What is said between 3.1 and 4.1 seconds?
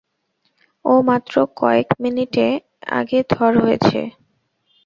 থর হয়েছে।